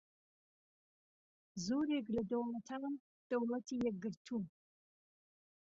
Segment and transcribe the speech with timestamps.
[1.65, 2.93] زۆرێک لە دەوڵەتان
[3.29, 4.45] دەوڵەتی یەکگرتوون